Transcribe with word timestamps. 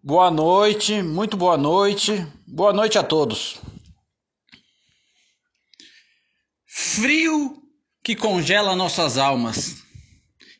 Boa 0.00 0.30
noite, 0.30 1.02
muito 1.02 1.36
boa 1.36 1.58
noite, 1.58 2.12
boa 2.46 2.72
noite 2.72 2.96
a 2.96 3.02
todos. 3.02 3.60
Frio 6.64 7.60
que 8.04 8.14
congela 8.14 8.76
nossas 8.76 9.18
almas 9.18 9.82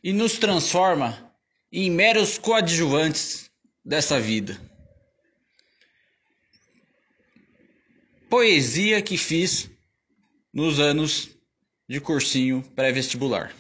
e 0.02 0.12
nos 0.12 0.38
transforma 0.38 1.32
em 1.70 1.88
meros 1.88 2.36
coadjuvantes 2.36 3.48
dessa 3.84 4.18
vida. 4.18 4.61
Poesia 8.29 9.00
que 9.00 9.16
fiz 9.16 9.70
nos 10.52 10.80
anos 10.80 11.30
de 11.89 12.00
cursinho 12.00 12.61
pré-vestibular. 12.75 13.55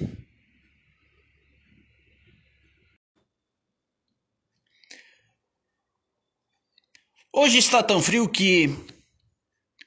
Hoje 7.32 7.58
está 7.58 7.82
tão 7.82 8.00
frio 8.00 8.26
que 8.26 8.74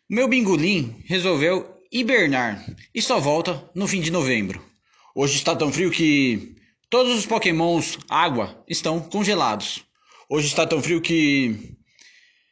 meu 0.07 0.27
bingolim 0.27 1.03
resolveu 1.05 1.81
hibernar 1.91 2.63
e 2.93 3.01
só 3.01 3.19
volta 3.19 3.67
no 3.73 3.87
fim 3.87 3.99
de 3.99 4.11
novembro. 4.11 4.63
Hoje 5.15 5.37
está 5.37 5.55
tão 5.55 5.73
frio 5.73 5.89
que 5.89 6.55
todos 6.87 7.17
os 7.17 7.25
pokémons 7.25 7.97
água 8.07 8.63
estão 8.67 8.99
congelados. 8.99 9.83
Hoje 10.29 10.47
está 10.47 10.67
tão 10.67 10.83
frio 10.83 11.01
que 11.01 11.75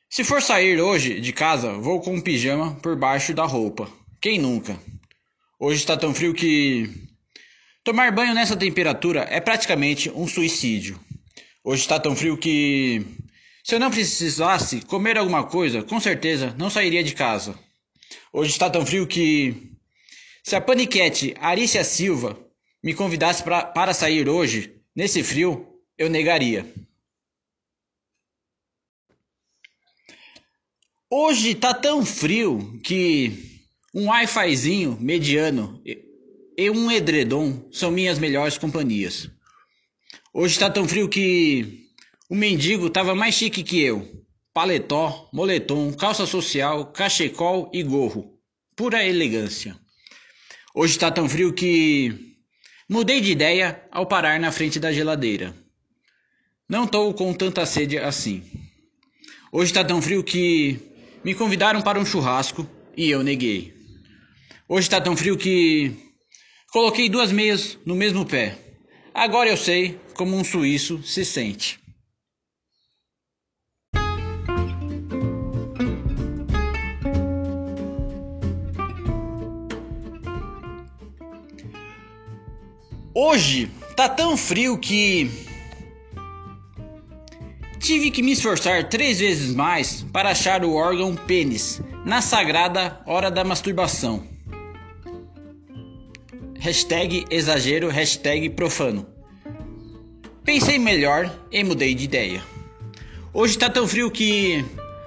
se 0.10 0.24
for 0.24 0.42
sair 0.42 0.82
hoje 0.82 1.22
de 1.22 1.32
casa, 1.32 1.74
vou 1.74 2.02
com 2.02 2.16
um 2.16 2.22
pijama 2.22 2.74
por 2.82 2.96
baixo 2.96 3.32
da 3.32 3.46
roupa. 3.46 3.88
Quem 4.20 4.40
nunca? 4.40 4.78
Hoje 5.60 5.78
está 5.78 5.96
tão 5.96 6.16
frio 6.16 6.34
que 6.34 6.90
tomar 7.84 8.12
banho 8.12 8.34
nessa 8.34 8.58
temperatura 8.58 9.28
é 9.30 9.40
praticamente 9.40 10.10
um 10.10 10.28
suicídio. 10.28 11.00
Hoje 11.64 11.84
está 11.84 12.00
tão 12.00 12.16
frio 12.16 12.36
que 12.36 13.06
se 13.70 13.76
eu 13.76 13.80
não 13.80 13.92
precisasse 13.92 14.82
comer 14.82 15.16
alguma 15.16 15.44
coisa, 15.44 15.84
com 15.84 16.00
certeza 16.00 16.56
não 16.58 16.72
sairia 16.72 17.04
de 17.04 17.14
casa. 17.14 17.54
Hoje 18.34 18.50
está 18.50 18.68
tão 18.68 18.84
frio 18.84 19.06
que. 19.06 19.72
Se 20.44 20.56
a 20.56 20.62
paniquete 20.62 21.36
Arícia 21.40 21.84
Silva 21.84 22.36
me 22.84 22.96
convidasse 22.96 23.44
pra, 23.44 23.64
para 23.64 23.94
sair 23.94 24.28
hoje, 24.28 24.76
nesse 24.96 25.22
frio, 25.22 25.68
eu 26.00 26.10
negaria. 26.10 26.66
Hoje 31.08 31.52
está 31.52 31.72
tão 31.72 32.04
frio 32.04 32.82
que 32.84 33.62
um 33.94 34.08
Wi-Fizinho 34.08 34.98
mediano 35.00 35.80
e 36.58 36.72
um 36.72 36.92
edredom 36.92 37.70
são 37.72 37.92
minhas 37.92 38.18
melhores 38.18 38.58
companhias. 38.58 39.30
Hoje 40.34 40.56
está 40.56 40.72
tão 40.72 40.88
frio 40.88 41.08
que 41.08 41.88
o 42.30 42.36
mendigo 42.36 42.92
tava 42.92 43.16
mais 43.16 43.34
chique 43.34 43.64
que 43.64 43.82
eu. 43.82 44.08
Paletó, 44.54 45.28
moletom, 45.34 45.92
calça 45.94 46.28
social, 46.28 46.92
cachecol 46.92 47.72
e 47.74 47.82
gorro. 47.82 48.38
Pura 48.76 49.04
elegância. 49.04 49.76
Hoje 50.76 50.94
está 50.94 51.10
tão 51.10 51.28
frio 51.28 51.52
que 51.52 52.36
mudei 52.88 53.20
de 53.20 53.32
ideia 53.32 53.84
ao 53.92 54.06
parar 54.06 54.40
na 54.40 54.52
frente 54.52 54.80
da 54.80 54.92
geladeira. 54.92 55.56
Não 56.70 56.84
estou 56.84 57.12
com 57.16 57.34
tanta 57.34 57.66
sede 57.66 57.98
assim. 57.98 58.44
Hoje 59.52 59.72
está 59.72 59.84
tão 59.84 60.00
frio 60.00 60.24
que 60.24 60.80
me 61.24 61.34
convidaram 61.34 61.82
para 61.82 62.00
um 62.00 62.06
churrasco 62.06 62.70
e 62.96 63.10
eu 63.10 63.24
neguei. 63.24 63.74
Hoje 64.68 64.86
está 64.86 65.02
tão 65.02 65.18
frio 65.18 65.36
que 65.36 65.92
coloquei 66.72 67.10
duas 67.10 67.32
meias 67.32 67.80
no 67.84 67.96
mesmo 67.96 68.24
pé. 68.24 68.56
Agora 69.16 69.50
eu 69.50 69.58
sei 69.58 70.00
como 70.14 70.38
um 70.38 70.44
suíço 70.44 71.02
se 71.02 71.26
sente. 71.26 71.80
Hoje 83.14 83.72
tá 83.96 84.08
tão 84.08 84.38
frio 84.38 84.78
que 84.78 85.32
tive 87.80 88.12
que 88.12 88.22
me 88.22 88.34
esforçar 88.34 88.88
três 88.88 89.20
vezes 89.20 89.56
mais 89.56 90.06
para 90.14 90.30
achar 90.30 90.64
o 90.64 90.76
órgão 90.76 91.16
pênis 91.16 91.82
na 92.06 92.22
sagrada 92.22 93.02
hora 93.08 93.32
da 93.32 93.44
masturbação. 93.44 94.24
Hashtag 96.60 97.26
exagero, 97.32 97.90
hashtag 97.90 98.50
profano. 98.52 99.08
Pensei 100.44 100.78
melhor 100.78 101.34
e 101.52 101.64
mudei 101.64 101.96
de 101.96 102.04
ideia. 102.04 102.44
Hoje 103.34 103.58
tá 103.58 103.70
tão 103.70 103.88
frio 103.88 104.12
que 104.12 104.64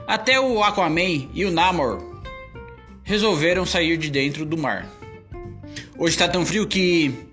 até 0.08 0.40
o 0.40 0.62
Aquaman 0.62 1.28
e 1.32 1.44
o 1.44 1.52
Namor 1.52 2.02
resolveram 3.04 3.64
sair 3.64 3.96
de 3.96 4.10
dentro 4.10 4.44
do 4.44 4.58
mar. 4.58 4.88
Hoje 5.96 6.19
tá 6.19 6.26
tão 6.26 6.44
frio 6.44 6.66
que 6.66 7.31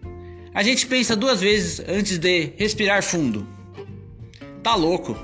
a 0.54 0.64
gente 0.64 0.88
pensa 0.88 1.16
duas 1.16 1.42
vezes 1.42 1.80
antes 1.88 2.18
de 2.18 2.54
respirar 2.58 3.04
fundo. 3.04 3.48
Tá 4.64 4.76
louco? 4.76 5.18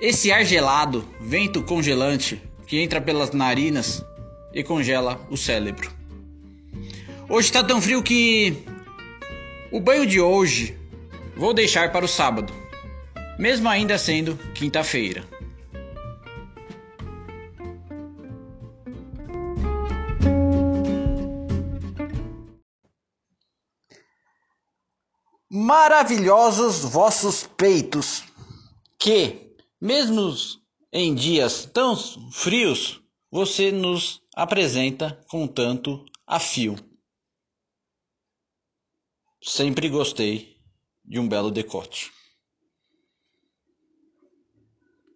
Esse 0.00 0.30
ar 0.30 0.44
gelado, 0.44 1.06
vento 1.20 1.62
congelante 1.62 2.40
que 2.66 2.78
entra 2.78 3.00
pelas 3.00 3.32
narinas 3.32 4.04
e 4.52 4.62
congela 4.62 5.20
o 5.30 5.36
cérebro. 5.36 5.90
Hoje 7.28 7.50
tá 7.50 7.64
tão 7.64 7.80
frio 7.80 8.02
que 8.02 8.56
o 9.70 9.80
banho 9.80 10.06
de 10.06 10.20
hoje 10.20 10.76
vou 11.36 11.52
deixar 11.52 11.90
para 11.90 12.04
o 12.04 12.08
sábado, 12.08 12.52
mesmo 13.38 13.68
ainda 13.68 13.98
sendo 13.98 14.38
quinta-feira. 14.54 15.24
Maravilhosos 25.48 26.80
vossos 26.82 27.46
peitos, 27.46 28.24
que, 28.98 29.56
mesmo 29.80 30.34
em 30.92 31.14
dias 31.14 31.64
tão 31.66 31.96
frios, 32.32 33.00
você 33.30 33.70
nos 33.70 34.22
apresenta 34.34 35.22
com 35.28 35.46
tanto 35.46 36.04
afio. 36.26 36.74
Sempre 39.40 39.88
gostei 39.88 40.56
de 41.04 41.20
um 41.20 41.28
belo 41.28 41.52
decote. 41.52 42.15